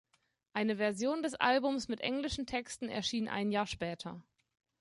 [0.53, 4.23] Eine Version des Albums mit englischen Texten erschien ein Jahr später.